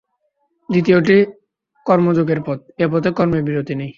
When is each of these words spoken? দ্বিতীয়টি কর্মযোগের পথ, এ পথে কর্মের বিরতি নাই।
দ্বিতীয়টি 0.69 1.17
কর্মযোগের 1.85 2.39
পথ, 2.45 2.59
এ 2.79 2.85
পথে 2.87 3.09
কর্মের 3.11 3.43
বিরতি 3.43 3.73
নাই। 3.75 3.89